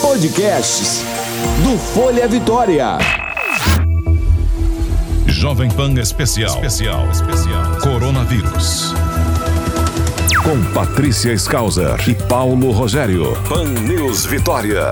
[0.00, 1.02] Podcasts
[1.64, 2.98] do Folha Vitória.
[5.26, 6.54] Jovem Pan Especial.
[6.54, 7.10] Especial.
[7.10, 7.76] Especial.
[7.80, 8.94] Coronavírus.
[10.44, 13.36] Com Patrícia Skauser e Paulo Rogério.
[13.48, 14.90] Pan News Vitória.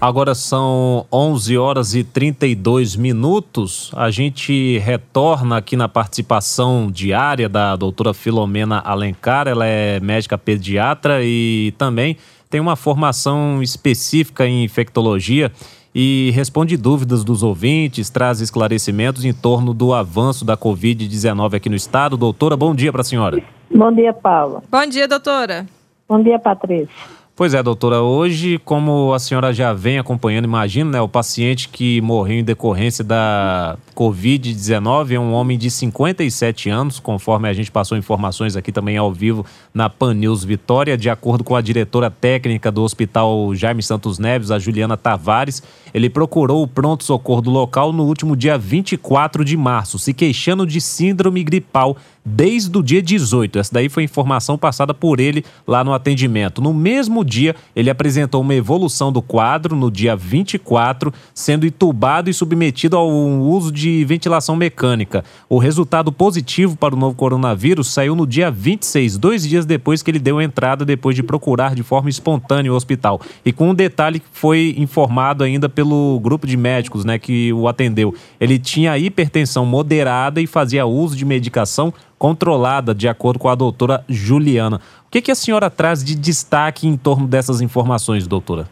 [0.00, 3.90] Agora são 11 horas e 32 minutos.
[3.96, 9.48] A gente retorna aqui na participação diária da doutora Filomena Alencar.
[9.48, 12.16] Ela é médica pediatra e também
[12.54, 15.50] tem uma formação específica em infectologia
[15.92, 21.74] e responde dúvidas dos ouvintes, traz esclarecimentos em torno do avanço da Covid-19 aqui no
[21.74, 22.16] estado.
[22.16, 23.42] Doutora, bom dia para a senhora.
[23.74, 24.62] Bom dia, Paula.
[24.70, 25.66] Bom dia, doutora.
[26.08, 26.94] Bom dia, Patrícia.
[27.34, 28.02] Pois é, doutora.
[28.02, 31.00] Hoje, como a senhora já vem acompanhando, imagina, né?
[31.00, 37.48] O paciente que morreu em decorrência da Covid-19 é um homem de 57 anos, conforme
[37.48, 40.98] a gente passou informações aqui também ao vivo na Pan News Vitória.
[40.98, 45.62] De acordo com a diretora técnica do Hospital Jaime Santos Neves, a Juliana Tavares,
[45.94, 50.80] ele procurou o pronto-socorro do local no último dia 24 de março, se queixando de
[50.80, 53.58] síndrome gripal desde o dia 18.
[53.58, 56.62] Essa daí foi informação passada por ele lá no atendimento.
[56.62, 62.34] No mesmo dia, ele apresentou uma evolução do quadro no dia 24, sendo entubado e
[62.34, 65.24] submetido ao uso de ventilação mecânica.
[65.48, 70.10] O resultado positivo para o novo coronavírus saiu no dia 26, dois dias depois que
[70.10, 73.20] ele deu entrada depois de procurar de forma espontânea o hospital.
[73.44, 77.68] E com um detalhe que foi informado ainda pelo grupo de médicos né, que o
[77.68, 78.14] atendeu.
[78.40, 84.04] Ele tinha hipertensão moderada e fazia uso de medicação controlada, de acordo com a doutora
[84.08, 84.80] Juliana.
[85.06, 88.68] O que, que a senhora traz de destaque em torno dessas informações, doutora?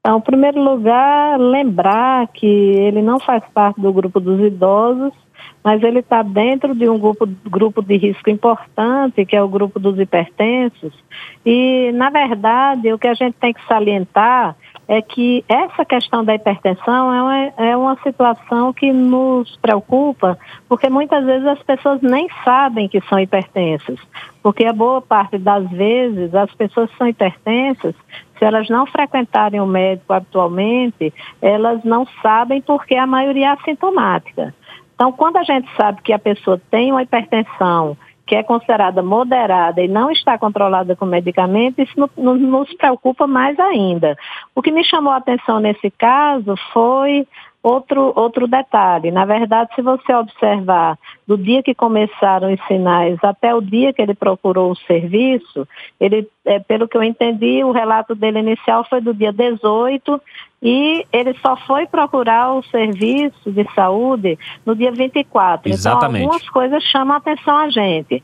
[0.00, 5.12] Então, em primeiro lugar, lembrar que ele não faz parte do grupo dos idosos,
[5.62, 9.78] mas ele está dentro de um grupo, grupo de risco importante, que é o grupo
[9.78, 10.94] dos hipertensos.
[11.44, 14.56] E, na verdade, o que a gente tem que salientar
[14.88, 17.36] é que essa questão da hipertensão é uma,
[17.68, 20.36] é uma situação que nos preocupa,
[20.68, 24.00] porque muitas vezes as pessoas nem sabem que são hipertensas,
[24.42, 27.94] porque a boa parte das vezes as pessoas são hipertensas,
[28.40, 31.12] se elas não frequentarem o médico habitualmente,
[31.42, 34.54] elas não sabem porque a maioria é assintomática.
[34.94, 37.96] Então, quando a gente sabe que a pessoa tem uma hipertensão
[38.26, 44.16] que é considerada moderada e não está controlada com medicamento, isso nos preocupa mais ainda.
[44.54, 47.26] O que me chamou a atenção nesse caso foi
[47.62, 53.54] Outro, outro detalhe, na verdade, se você observar do dia que começaram os sinais até
[53.54, 55.68] o dia que ele procurou o serviço,
[56.00, 60.18] ele, é, pelo que eu entendi, o relato dele inicial foi do dia 18
[60.62, 65.70] e ele só foi procurar o serviço de saúde no dia 24.
[65.70, 66.24] Exatamente.
[66.24, 68.22] Então, algumas coisas chamam a atenção a gente.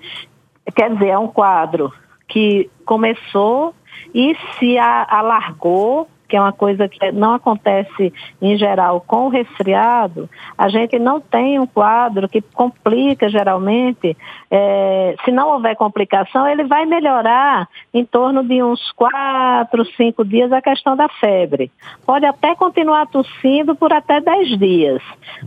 [0.74, 1.92] Quer dizer, é um quadro
[2.26, 3.74] que começou
[4.14, 10.28] e se alargou que é uma coisa que não acontece em geral com o resfriado,
[10.56, 14.16] a gente não tem um quadro que complica geralmente.
[14.50, 20.52] É, se não houver complicação, ele vai melhorar em torno de uns quatro, cinco dias
[20.52, 21.70] a questão da febre.
[22.04, 25.02] Pode até continuar tossindo por até dez dias.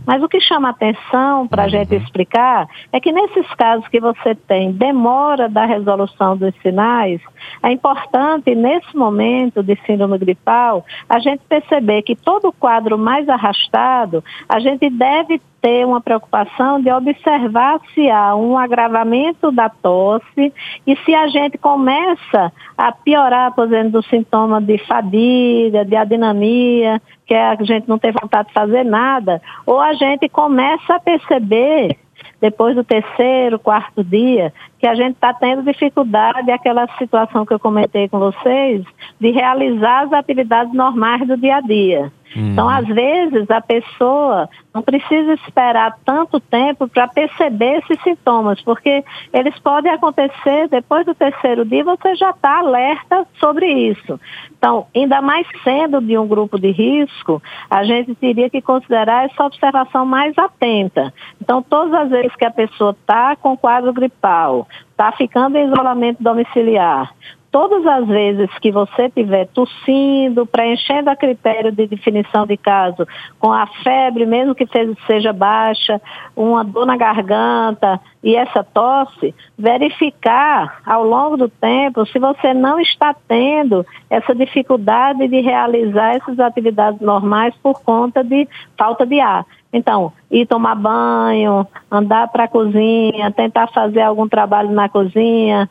[0.06, 1.70] Mas o que chama atenção para a uhum.
[1.70, 7.20] gente explicar é que nesses casos que você tem demora da resolução dos sinais,
[7.62, 10.69] é importante nesse momento de síndrome gripal
[11.08, 16.80] a gente perceber que todo o quadro mais arrastado, a gente deve ter uma preocupação
[16.80, 20.52] de observar se há um agravamento da tosse
[20.86, 27.00] e se a gente começa a piorar, por exemplo, do sintoma de fadiga, de adinamia,
[27.26, 31.96] que a gente não tem vontade de fazer nada, ou a gente começa a perceber
[32.40, 37.58] depois do terceiro, quarto dia, que a gente está tendo dificuldade, aquela situação que eu
[37.58, 38.84] comentei com vocês,
[39.20, 42.12] de realizar as atividades normais do dia a dia.
[42.34, 42.52] Uhum.
[42.52, 49.04] Então, às vezes, a pessoa não precisa esperar tanto tempo para perceber esses sintomas, porque
[49.32, 54.20] eles podem acontecer depois do terceiro dia, você já está alerta sobre isso.
[54.56, 59.44] Então, ainda mais sendo de um grupo de risco, a gente teria que considerar essa
[59.44, 61.12] observação mais atenta.
[61.40, 66.22] Então, todas as vezes que a pessoa está com quadro gripal, está ficando em isolamento
[66.22, 67.12] domiciliar,
[67.50, 73.06] todas as vezes que você estiver tossindo, preenchendo a critério de definição de caso,
[73.38, 74.66] com a febre, mesmo que
[75.06, 76.00] seja baixa,
[76.36, 82.78] uma dor na garganta e essa tosse, verificar ao longo do tempo se você não
[82.78, 89.44] está tendo essa dificuldade de realizar essas atividades normais por conta de falta de ar.
[89.72, 95.68] Então, ir tomar banho, andar para a cozinha, tentar fazer algum trabalho na cozinha,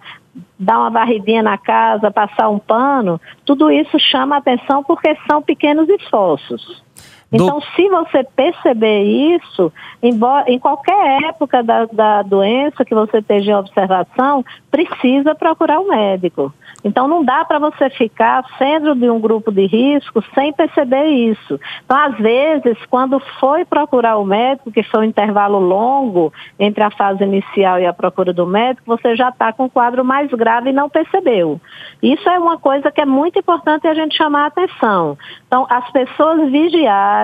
[0.57, 5.87] dar uma varridinha na casa, passar um pano, tudo isso chama atenção porque são pequenos
[5.89, 6.83] esforços.
[7.31, 7.65] Então, Do...
[7.75, 9.71] se você perceber isso,
[10.01, 15.83] embora, em qualquer época da, da doença que você esteja em observação, precisa procurar o
[15.83, 16.53] um médico.
[16.83, 21.59] Então não dá para você ficar sendo de um grupo de risco sem perceber isso.
[21.83, 26.91] Então, às vezes, quando foi procurar o médico, que foi um intervalo longo entre a
[26.91, 30.69] fase inicial e a procura do médico, você já está com um quadro mais grave
[30.69, 31.59] e não percebeu.
[32.01, 35.17] Isso é uma coisa que é muito importante a gente chamar a atenção.
[35.47, 37.18] Então, as pessoas vigiarem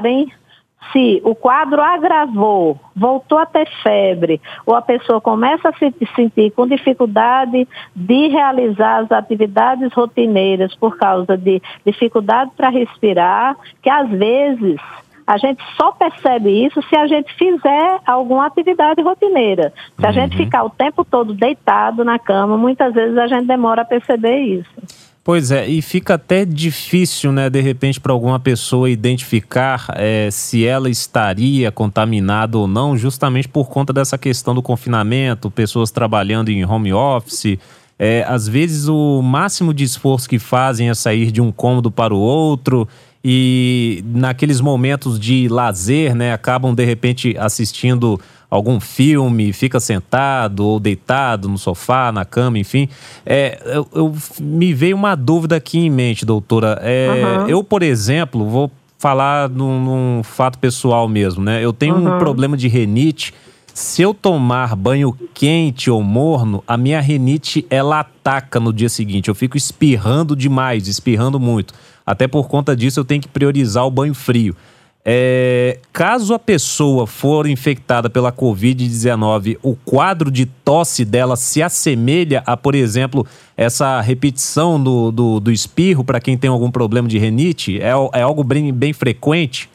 [0.92, 6.51] se o quadro agravou, voltou a ter febre, ou a pessoa começa a se sentir
[6.51, 14.09] com dificuldade de realizar as atividades rotineiras por causa de dificuldade para respirar, que às
[14.09, 14.80] vezes
[15.27, 19.74] a gente só percebe isso se a gente fizer alguma atividade rotineira.
[20.00, 20.13] Se a uhum.
[20.13, 24.38] gente ficar o tempo todo deitado na cama, muitas vezes a gente demora a perceber
[24.38, 25.05] isso.
[25.25, 30.68] Pois é, e fica até difícil, né, de repente, para alguma pessoa identificar é, se
[30.68, 36.63] ela estaria contaminada ou não, justamente por conta dessa questão do confinamento, pessoas trabalhando em
[36.63, 37.57] home office.
[37.97, 42.13] É, às vezes, o máximo de esforço que fazem é sair de um cômodo para
[42.13, 42.88] o outro
[43.24, 48.19] e naqueles momentos de lazer, né, acabam de repente assistindo
[48.50, 52.88] algum filme, fica sentado ou deitado no sofá, na cama, enfim.
[53.25, 56.80] É, eu, eu me veio uma dúvida aqui em mente, doutora.
[56.83, 57.48] É, uhum.
[57.48, 61.63] Eu, por exemplo, vou falar num, num, fato pessoal mesmo, né?
[61.63, 62.15] Eu tenho uhum.
[62.15, 63.33] um problema de renite.
[63.75, 69.27] Se eu tomar banho quente ou morno, a minha renite ela ataca no dia seguinte.
[69.27, 71.74] Eu fico espirrando demais, espirrando muito.
[72.06, 74.56] Até por conta disso, eu tenho que priorizar o banho frio.
[75.04, 82.44] É, caso a pessoa for infectada pela Covid-19, o quadro de tosse dela se assemelha
[82.45, 83.27] a, por exemplo,
[83.57, 87.81] essa repetição do, do, do espirro para quem tem algum problema de renite?
[87.81, 89.69] É, é algo bem, bem frequente?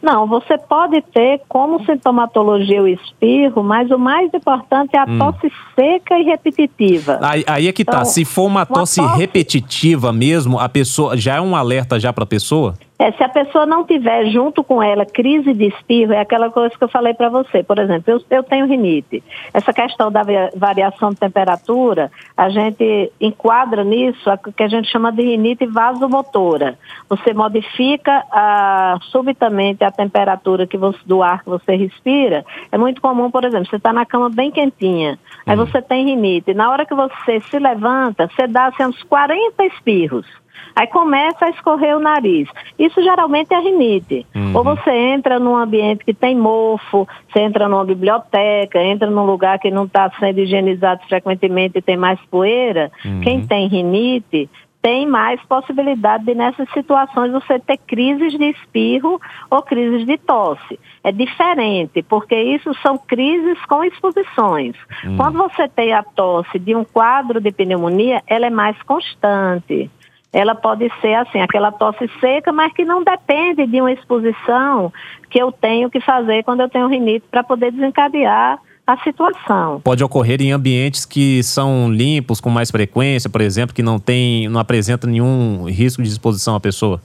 [0.00, 5.18] Não, você pode ter como sintomatologia o espirro, mas o mais importante é a hum.
[5.18, 7.18] tosse seca e repetitiva.
[7.20, 7.92] Aí, aí é que tá.
[7.92, 8.04] então, tá.
[8.04, 12.12] Se for uma tosse, uma tosse repetitiva mesmo, a pessoa já é um alerta já
[12.12, 12.74] para a pessoa?
[12.98, 16.76] É, se a pessoa não tiver junto com ela crise de espirro, é aquela coisa
[16.76, 17.62] que eu falei para você.
[17.62, 19.22] Por exemplo, eu, eu, tenho rinite.
[19.54, 20.22] Essa questão da
[20.56, 26.76] variação de temperatura, a gente enquadra nisso o que a gente chama de rinite vasomotora.
[27.08, 32.44] Você modifica a, subitamente a temperatura que você, do ar que você respira.
[32.72, 35.64] É muito comum, por exemplo, você está na cama bem quentinha, aí uhum.
[35.64, 36.52] você tem rinite.
[36.52, 40.26] Na hora que você se levanta, você dá assim, uns 40 espirros.
[40.74, 42.48] Aí começa a escorrer o nariz.
[42.78, 44.26] Isso geralmente é rinite.
[44.34, 44.56] Uhum.
[44.56, 49.58] Ou você entra num ambiente que tem mofo, você entra numa biblioteca, entra num lugar
[49.58, 52.90] que não está sendo higienizado frequentemente e tem mais poeira.
[53.04, 53.20] Uhum.
[53.20, 54.48] Quem tem rinite
[54.80, 59.20] tem mais possibilidade de nessas situações você ter crises de espirro
[59.50, 60.78] ou crises de tosse.
[61.02, 64.76] É diferente, porque isso são crises com exposições.
[65.04, 65.16] Uhum.
[65.16, 69.90] Quando você tem a tosse de um quadro de pneumonia, ela é mais constante
[70.32, 74.92] ela pode ser assim, aquela tosse seca, mas que não depende de uma exposição
[75.30, 79.80] que eu tenho que fazer quando eu tenho rinite para poder desencadear a situação.
[79.82, 84.48] Pode ocorrer em ambientes que são limpos com mais frequência, por exemplo, que não tem,
[84.48, 87.00] não apresenta nenhum risco de exposição à pessoa.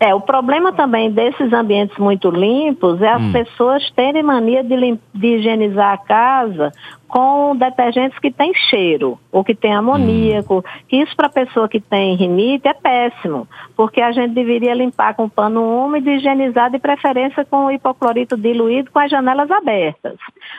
[0.00, 3.32] É, o problema também desses ambientes muito limpos é as hum.
[3.32, 6.72] pessoas terem mania de, de higienizar a casa
[7.08, 12.14] com detergentes que têm cheiro ou que têm amoníaco, que isso para pessoa que tem
[12.16, 13.46] rinite é péssimo,
[13.76, 18.90] porque a gente deveria limpar com pano úmido e higienizar de preferência com hipoclorito diluído
[18.90, 20.16] com as janelas abertas.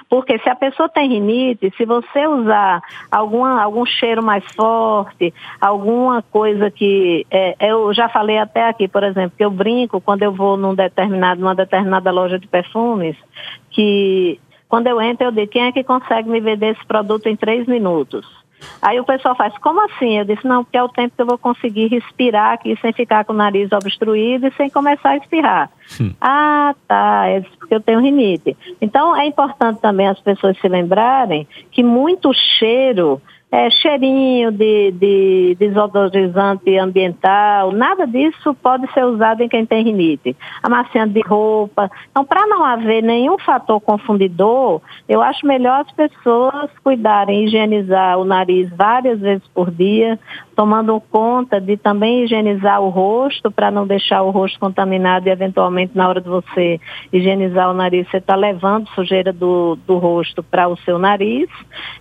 [0.09, 6.21] Porque se a pessoa tem rinite, se você usar alguma, algum cheiro mais forte, alguma
[6.21, 10.31] coisa que é, eu já falei até aqui, por exemplo, que eu brinco quando eu
[10.31, 13.15] vou num determinado, numa determinada loja de perfumes,
[13.71, 17.35] que quando eu entro, eu digo, quem é que consegue me vender esse produto em
[17.35, 18.25] três minutos?
[18.81, 20.17] Aí o pessoal faz, como assim?
[20.17, 23.25] Eu disse, não, porque é o tempo que eu vou conseguir respirar aqui sem ficar
[23.25, 25.69] com o nariz obstruído e sem começar a espirrar.
[25.99, 26.13] Hum.
[26.19, 28.55] Ah, tá, é porque eu tenho rinite.
[28.81, 33.21] Então é importante também as pessoas se lembrarem que muito cheiro
[33.55, 40.35] é, cheirinho de, de desodorizante ambiental, nada disso pode ser usado em quem tem rinite.
[40.61, 41.89] Amaciante de roupa.
[42.11, 48.25] Então, para não haver nenhum fator confundidor, eu acho melhor as pessoas cuidarem, higienizar o
[48.25, 50.19] nariz várias vezes por dia,
[50.53, 55.95] tomando conta de também higienizar o rosto para não deixar o rosto contaminado e eventualmente
[55.95, 56.77] na hora de você
[57.11, 61.47] higienizar o nariz, você está levando sujeira do, do rosto para o seu nariz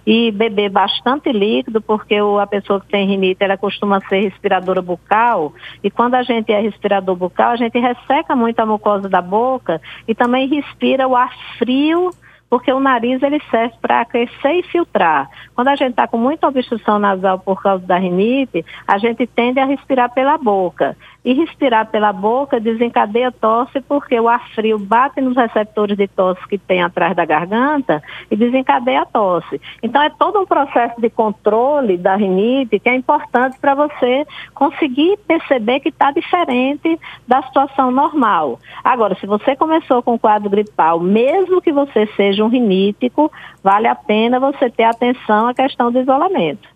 [0.04, 1.43] e beber bastante líquido,
[1.80, 6.22] porque o, a pessoa que tem rinite, ela costuma ser respiradora bucal e quando a
[6.22, 11.06] gente é respirador bucal, a gente resseca muito a mucosa da boca e também respira
[11.06, 12.10] o ar frio
[12.54, 15.28] porque o nariz ele serve para aquecer e filtrar.
[15.56, 19.58] Quando a gente está com muita obstrução nasal por causa da rinite, a gente tende
[19.58, 20.96] a respirar pela boca.
[21.24, 26.46] E respirar pela boca desencadeia tosse porque o ar frio bate nos receptores de tosse
[26.48, 29.60] que tem atrás da garganta e desencadeia a tosse.
[29.82, 35.16] Então é todo um processo de controle da rinite que é importante para você conseguir
[35.26, 38.58] perceber que está diferente da situação normal.
[38.82, 43.94] Agora, se você começou com quadro gripal, mesmo que você seja um rinítico, vale a
[43.94, 46.73] pena você ter atenção à questão do isolamento.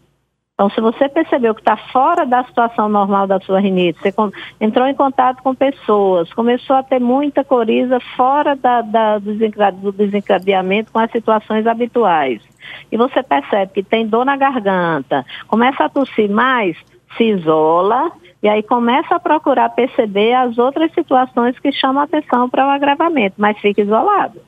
[0.59, 4.13] Então, se você percebeu que está fora da situação normal da sua rinite, você
[4.61, 10.91] entrou em contato com pessoas, começou a ter muita coriza fora da, da, do desencadeamento
[10.91, 12.43] com as situações habituais,
[12.91, 16.77] e você percebe que tem dor na garganta, começa a tossir mais,
[17.17, 18.11] se isola
[18.43, 23.37] e aí começa a procurar perceber as outras situações que chamam atenção para o agravamento,
[23.39, 24.41] mas fica isolado.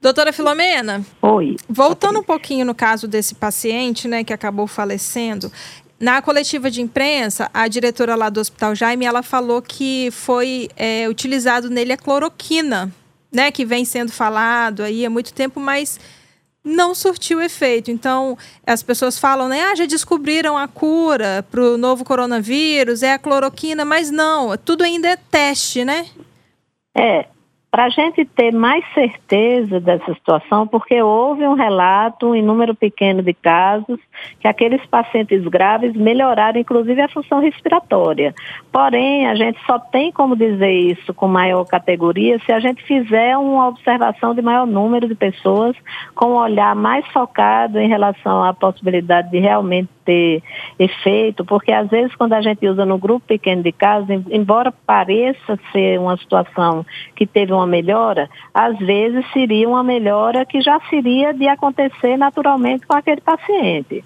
[0.00, 1.04] Doutora Filomena?
[1.20, 1.56] Oi.
[1.68, 5.50] Voltando um pouquinho no caso desse paciente, né, que acabou falecendo,
[5.98, 11.08] na coletiva de imprensa, a diretora lá do Hospital Jaime, ela falou que foi é,
[11.08, 12.92] utilizado nele a cloroquina,
[13.32, 15.98] né, que vem sendo falado aí há muito tempo, mas
[16.62, 17.90] não surtiu efeito.
[17.90, 23.14] Então, as pessoas falam, né, ah, já descobriram a cura para o novo coronavírus, é
[23.14, 26.06] a cloroquina, mas não, tudo ainda é teste, né?
[26.96, 27.26] É,
[27.70, 33.22] para a gente ter mais certeza dessa situação, porque houve um relato em número pequeno
[33.22, 34.00] de casos
[34.40, 38.34] que aqueles pacientes graves melhoraram inclusive a função respiratória.
[38.72, 43.36] Porém, a gente só tem como dizer isso com maior categoria se a gente fizer
[43.36, 45.76] uma observação de maior número de pessoas
[46.14, 50.42] com um olhar mais focado em relação à possibilidade de realmente ter
[50.78, 55.58] efeito, porque às vezes quando a gente usa no grupo pequeno de casos, embora pareça
[55.70, 56.84] ser uma situação
[57.14, 62.86] que teve uma melhora, às vezes seria uma melhora que já seria de acontecer naturalmente
[62.86, 64.04] com aquele paciente.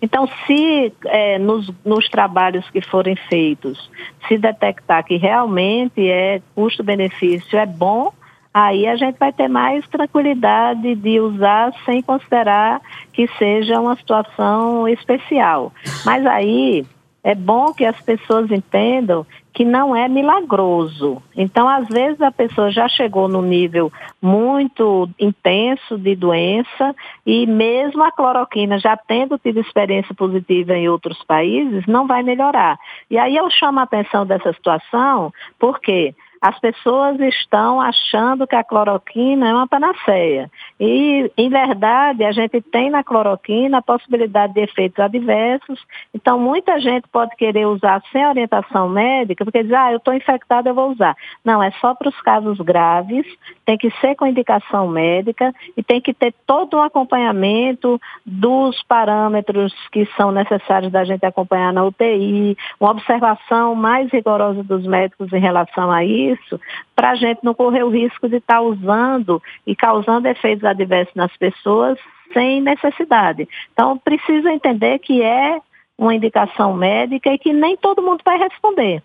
[0.00, 3.90] Então, se é, nos, nos, trabalhos que forem feitos,
[4.26, 8.12] se detectar que realmente é custo-benefício é bom,
[8.52, 12.80] aí a gente vai ter mais tranquilidade de usar sem considerar
[13.12, 15.72] que seja uma situação especial.
[16.04, 16.86] Mas aí
[17.26, 21.20] é bom que as pessoas entendam que não é milagroso.
[21.36, 23.90] Então, às vezes, a pessoa já chegou no nível
[24.22, 26.94] muito intenso de doença
[27.26, 32.78] e mesmo a cloroquina já tendo tido experiência positiva em outros países, não vai melhorar.
[33.10, 38.64] E aí eu chamo a atenção dessa situação porque as pessoas estão achando que a
[38.64, 40.50] cloroquina é uma panaceia.
[40.78, 45.80] E, em verdade, a gente tem na cloroquina a possibilidade de efeitos adversos.
[46.14, 50.68] Então, muita gente pode querer usar sem orientação médica, porque diz, ah, eu estou infectado,
[50.68, 51.16] eu vou usar.
[51.44, 53.26] Não, é só para os casos graves,
[53.64, 59.72] tem que ser com indicação médica e tem que ter todo um acompanhamento dos parâmetros
[59.90, 65.40] que são necessários da gente acompanhar na UTI, uma observação mais rigorosa dos médicos em
[65.40, 66.60] relação a isso isso
[66.94, 71.14] para a gente não correr o risco de estar tá usando e causando efeitos adversos
[71.14, 71.98] nas pessoas
[72.32, 73.48] sem necessidade.
[73.72, 75.60] Então, precisa entender que é
[75.98, 79.02] uma indicação médica e que nem todo mundo vai responder,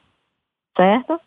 [0.75, 1.19] certo?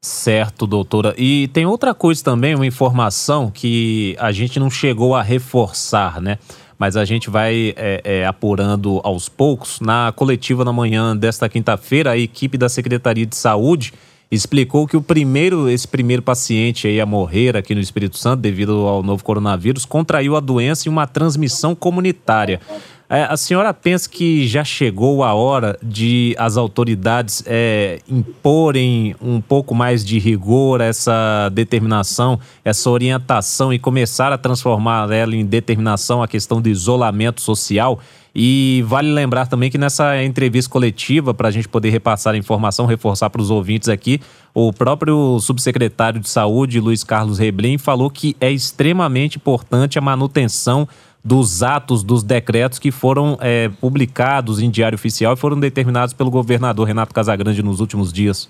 [0.00, 1.14] Certo, doutora.
[1.16, 6.38] E tem outra coisa também, uma informação que a gente não chegou a reforçar, né?
[6.78, 9.80] Mas a gente vai é, é, apurando aos poucos.
[9.80, 13.92] Na coletiva na manhã desta quinta-feira, a equipe da Secretaria de Saúde
[14.30, 18.86] explicou que o primeiro, esse primeiro paciente aí a morrer aqui no Espírito Santo devido
[18.86, 22.60] ao novo coronavírus contraiu a doença em uma transmissão comunitária.
[23.08, 29.40] É, a senhora pensa que já chegou a hora de as autoridades é, imporem um
[29.40, 36.20] pouco mais de rigor essa determinação, essa orientação e começar a transformar ela em determinação
[36.20, 38.00] a questão do isolamento social?
[38.38, 42.84] E vale lembrar também que nessa entrevista coletiva, para a gente poder repassar a informação,
[42.84, 44.20] reforçar para os ouvintes aqui,
[44.52, 50.86] o próprio subsecretário de Saúde, Luiz Carlos Reblin, falou que é extremamente importante a manutenção
[51.26, 56.30] dos atos, dos decretos que foram é, publicados em Diário Oficial e foram determinados pelo
[56.30, 58.48] governador Renato Casagrande nos últimos dias?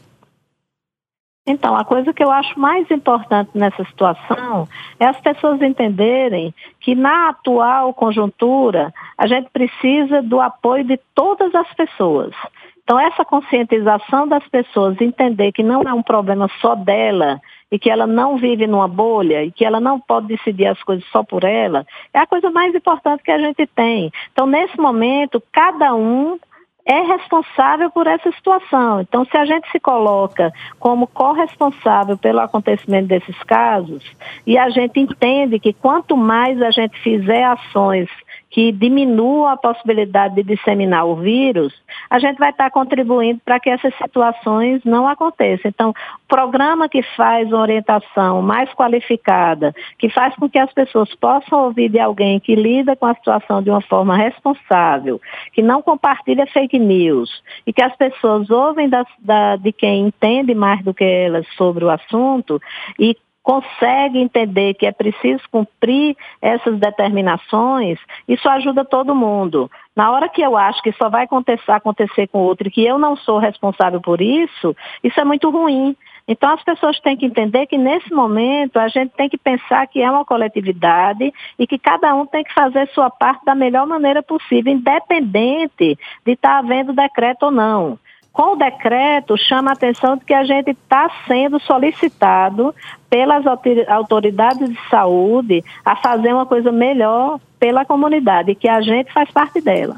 [1.47, 4.69] Então, a coisa que eu acho mais importante nessa situação
[5.01, 11.55] é as pessoas entenderem que na atual conjuntura a gente precisa do apoio de todas
[11.55, 12.35] as pessoas.
[12.83, 17.91] Então, essa conscientização das pessoas, entender que não é um problema só dela, e que
[17.91, 21.45] ela não vive numa bolha e que ela não pode decidir as coisas só por
[21.45, 24.11] ela, é a coisa mais importante que a gente tem.
[24.33, 26.39] Então, nesse momento, cada um
[26.87, 29.01] é responsável por essa situação.
[29.01, 34.05] Então, se a gente se coloca como corresponsável pelo acontecimento desses casos,
[34.47, 38.09] e a gente entende que quanto mais a gente fizer ações
[38.57, 41.75] que diminuam a possibilidade de disseminar o vírus,
[42.09, 45.69] a gente vai estar contribuindo para que essas situações não aconteçam.
[45.69, 45.93] Então,
[46.27, 51.91] programa que faz uma orientação mais qualificada, que faz com que as pessoas possam ouvir
[51.91, 55.21] de alguém que lida com a situação de uma forma responsável,
[55.53, 60.55] que não compartilha fake news e que as pessoas ouvem da, da, de quem entende
[60.55, 62.59] mais do que elas sobre o assunto
[62.99, 63.15] e
[63.47, 69.71] consegue entender que é preciso cumprir essas determinações, isso ajuda todo mundo.
[69.95, 72.99] Na hora que eu acho que só vai acontecer, acontecer com outro e que eu
[72.99, 75.97] não sou responsável por isso, isso é muito ruim.
[76.27, 80.03] Então as pessoas têm que entender que nesse momento a gente tem que pensar que
[80.03, 84.25] é uma coletividade e que cada um tem que fazer sua parte da melhor maneira
[84.25, 87.97] possível, independente de estar tá havendo decreto ou não.
[88.37, 92.75] Com o decreto, chama a atenção de que a gente está sendo solicitado
[93.09, 93.45] pelas
[93.89, 99.63] autoridades de saúde a fazer uma coisa melhor pela comunidade, que a gente faz parte
[99.63, 99.97] dela.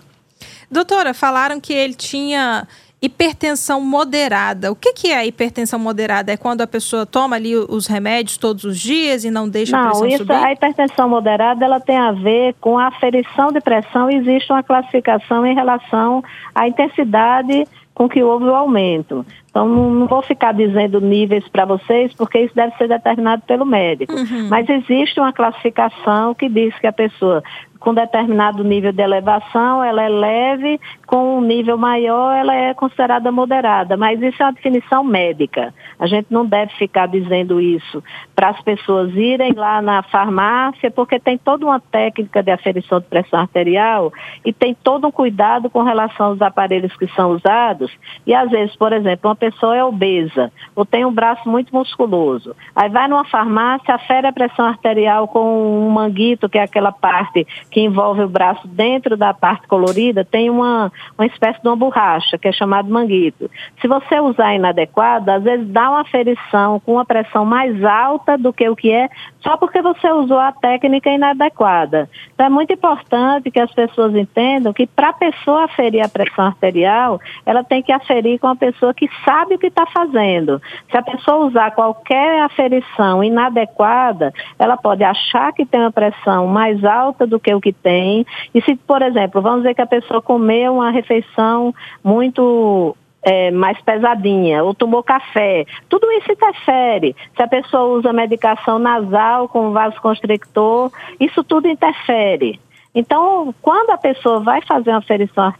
[0.70, 2.64] Doutora, falaram que ele tinha
[3.02, 4.70] hipertensão moderada.
[4.70, 6.30] O que, que é a hipertensão moderada?
[6.30, 9.82] É quando a pessoa toma ali os remédios todos os dias e não deixa não,
[9.82, 10.34] a pressão isso, subir?
[10.34, 14.08] A hipertensão moderada ela tem a ver com a aferição de pressão.
[14.08, 16.22] Existe uma classificação em relação
[16.54, 17.66] à intensidade
[17.98, 19.26] com que houve o aumento.
[19.50, 24.12] Então, não, vou ficar dizendo níveis para vocês, porque isso deve ser determinado pelo médico.
[24.14, 24.48] Uhum.
[24.48, 27.42] Mas existe uma classificação que diz que a pessoa
[27.88, 33.32] com determinado nível de elevação, ela é leve, com um nível maior, ela é considerada
[33.32, 33.96] moderada.
[33.96, 35.72] Mas isso é uma definição médica.
[35.98, 38.04] A gente não deve ficar dizendo isso
[38.36, 43.06] para as pessoas irem lá na farmácia, porque tem toda uma técnica de aferição de
[43.06, 44.12] pressão arterial
[44.44, 47.90] e tem todo um cuidado com relação aos aparelhos que são usados.
[48.26, 52.54] E às vezes, por exemplo, uma pessoa é obesa ou tem um braço muito musculoso.
[52.76, 57.46] Aí vai numa farmácia, afere a pressão arterial com um manguito, que é aquela parte
[57.70, 62.38] que envolve o braço dentro da parte colorida, tem uma, uma espécie de uma borracha,
[62.38, 63.50] que é chamado manguito.
[63.80, 68.52] Se você usar inadequado, às vezes dá uma aferição com uma pressão mais alta do
[68.52, 69.08] que o que é,
[69.40, 72.08] só porque você usou a técnica inadequada.
[72.34, 76.46] Então é muito importante que as pessoas entendam que para a pessoa aferir a pressão
[76.46, 80.60] arterial, ela tem que aferir com a pessoa que sabe o que está fazendo.
[80.90, 86.84] Se a pessoa usar qualquer aferição inadequada, ela pode achar que tem uma pressão mais
[86.84, 88.26] alta do que o que tem.
[88.54, 93.80] E se, por exemplo, vamos dizer que a pessoa comeu uma refeição muito é, mais
[93.82, 95.66] pesadinha, ou tomou café.
[95.88, 97.14] Tudo isso interfere.
[97.36, 100.90] Se a pessoa usa medicação nasal com vasoconstrictor,
[101.20, 102.60] isso tudo interfere.
[102.98, 105.54] Então, quando a pessoa vai fazer uma aferição,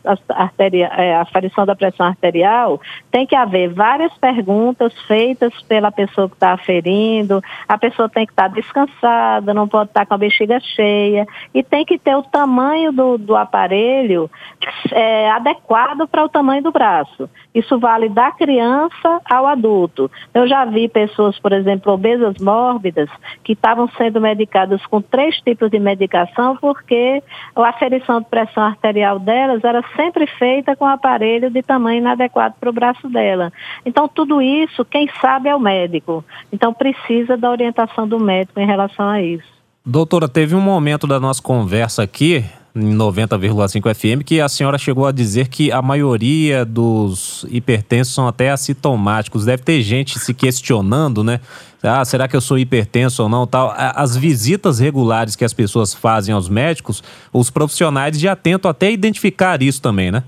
[0.97, 2.81] é, aferição da pressão arterial,
[3.13, 8.33] tem que haver várias perguntas feitas pela pessoa que está aferindo, a pessoa tem que
[8.33, 12.17] estar tá descansada, não pode estar tá com a bexiga cheia, e tem que ter
[12.17, 14.29] o tamanho do, do aparelho
[14.91, 17.31] é, adequado para o tamanho do braço.
[17.55, 20.11] Isso vale da criança ao adulto.
[20.35, 23.09] Eu já vi pessoas, por exemplo, obesas mórbidas,
[23.45, 27.23] que estavam sendo medicadas com três tipos de medicação porque
[27.57, 32.71] a aferição de pressão arterial delas era sempre feita com aparelho de tamanho inadequado para
[32.71, 33.53] o braço dela.
[33.85, 36.25] Então, tudo isso, quem sabe é o médico.
[36.53, 39.59] Então, precisa da orientação do médico em relação a isso.
[39.85, 42.45] Doutora, teve um momento da nossa conversa aqui,
[42.79, 48.27] em 90,5 FM, que a senhora chegou a dizer que a maioria dos hipertensos são
[48.27, 49.45] até assintomáticos.
[49.45, 51.41] Deve ter gente se questionando, né?
[51.83, 53.47] Ah, será que eu sou hipertenso ou não?
[53.47, 53.73] Tal.
[53.77, 59.63] As visitas regulares que as pessoas fazem aos médicos, os profissionais já tentam até identificar
[59.63, 60.25] isso também, né?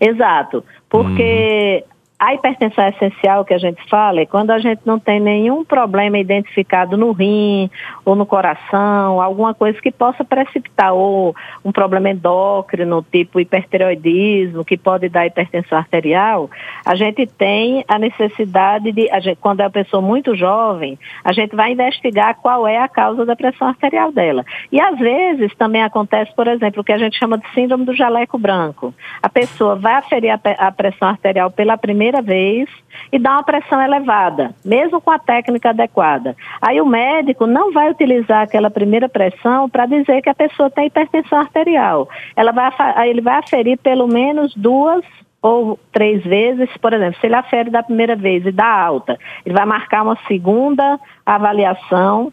[0.00, 1.95] Exato, porque hum.
[2.18, 6.18] A hipertensão essencial que a gente fala é quando a gente não tem nenhum problema
[6.18, 7.70] identificado no rim
[8.06, 14.78] ou no coração, alguma coisa que possa precipitar, ou um problema endócrino, tipo hipertireoidismo, que
[14.78, 16.50] pode dar hipertensão arterial,
[16.86, 21.34] a gente tem a necessidade de, a gente, quando é uma pessoa muito jovem, a
[21.34, 24.42] gente vai investigar qual é a causa da pressão arterial dela.
[24.72, 27.94] E às vezes também acontece, por exemplo, o que a gente chama de síndrome do
[27.94, 28.94] jaleco branco.
[29.22, 32.68] A pessoa vai aferir a, a pressão arterial pela primeira primeira vez
[33.12, 36.36] e dá uma pressão elevada, mesmo com a técnica adequada.
[36.60, 40.86] Aí o médico não vai utilizar aquela primeira pressão para dizer que a pessoa tem
[40.86, 42.08] hipertensão arterial.
[42.34, 42.70] Ela vai,
[43.08, 45.04] ele vai aferir pelo menos duas
[45.42, 49.54] ou três vezes, por exemplo, se ele afere da primeira vez e dá alta, ele
[49.54, 52.32] vai marcar uma segunda avaliação.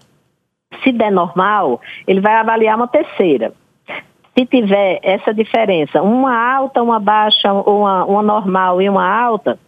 [0.83, 3.53] Se der normal, ele vai avaliar uma terceira.
[4.36, 9.60] Se tiver essa diferença, uma alta, uma baixa, uma, uma normal e uma alta,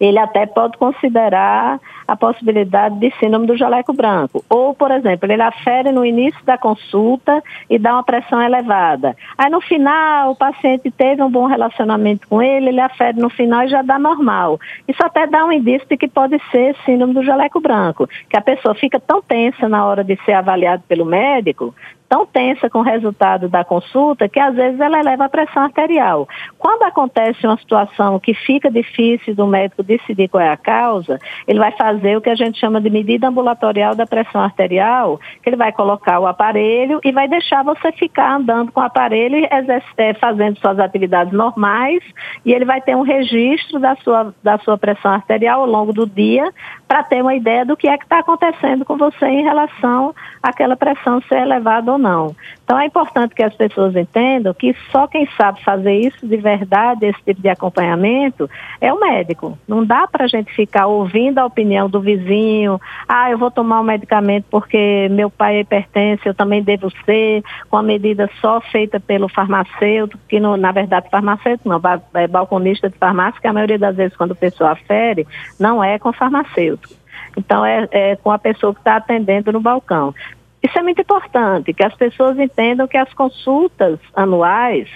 [0.00, 4.42] ele até pode considerar a possibilidade de síndrome do jaleco branco.
[4.48, 9.14] Ou, por exemplo, ele afere no início da consulta e dá uma pressão elevada.
[9.36, 13.64] Aí no final o paciente teve um bom relacionamento com ele, ele afere no final
[13.64, 14.58] e já dá normal.
[14.88, 18.40] Isso até dá um indício de que pode ser síndrome do jaleco branco, que a
[18.40, 21.74] pessoa fica tão tensa na hora de ser avaliado pelo médico,
[22.10, 26.28] tão tensa com o resultado da consulta que às vezes ela eleva a pressão arterial.
[26.58, 31.58] Quando acontece uma situação que fica difícil do médico decidir qual é a causa, ele
[31.58, 35.56] vai fazer o que a gente chama de medida ambulatorial da pressão arterial, que ele
[35.56, 39.48] vai colocar o aparelho e vai deixar você ficar andando com o aparelho e
[39.96, 42.02] é, fazendo suas atividades normais
[42.44, 46.06] e ele vai ter um registro da sua, da sua pressão arterial ao longo do
[46.06, 46.52] dia
[46.86, 50.76] para ter uma ideia do que é que está acontecendo com você em relação àquela
[50.76, 52.34] pressão ser elevada ou não.
[52.64, 57.06] Então é importante que as pessoas entendam que só quem sabe fazer isso de verdade,
[57.06, 58.48] esse tipo de acompanhamento,
[58.80, 59.58] é o médico.
[59.66, 63.80] Não dá para a gente ficar ouvindo a opinião do vizinho, ah, eu vou tomar
[63.80, 68.98] um medicamento porque meu pai hipertenso, eu também devo ser, com a medida só feita
[68.98, 71.80] pelo farmacêutico, que no, na verdade farmacêutico não,
[72.14, 75.26] é balconista de farmácia, que a maioria das vezes quando a pessoa afere,
[75.58, 76.94] não é com farmacêutico.
[77.36, 80.14] Então, é, é, com a pessoa que está atendendo no balcão.
[80.62, 84.88] Isso é muito importante, que as pessoas entendam que as consultas anuais,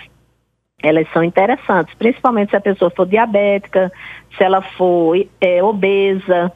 [0.84, 3.90] elas são interessantes, principalmente se a pessoa for diabética,
[4.36, 6.52] se ela for é, obesa,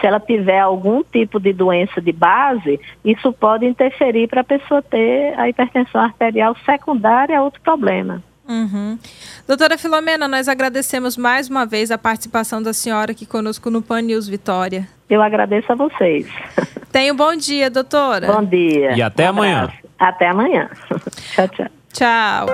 [0.00, 4.80] se ela tiver algum tipo de doença de base, isso pode interferir para a pessoa
[4.80, 8.22] ter a hipertensão arterial secundária a outro problema.
[8.48, 8.98] Uhum.
[9.46, 14.00] Doutora Filomena, nós agradecemos mais uma vez a participação da senhora aqui conosco no Pan
[14.00, 14.88] News Vitória.
[15.10, 16.26] Eu agradeço a vocês.
[16.90, 18.32] Tenha um bom dia, doutora.
[18.32, 18.96] Bom dia.
[18.96, 19.68] E até um amanhã.
[19.98, 20.70] Até amanhã.
[21.34, 21.77] tchau, tchau.
[21.92, 22.46] Tchau.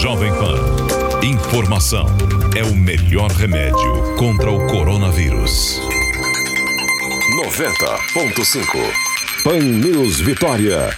[0.00, 1.22] Jovem Pan.
[1.22, 2.06] Informação
[2.56, 5.80] é o melhor remédio contra o coronavírus.
[7.36, 10.90] 90.5 Pan News Vitória.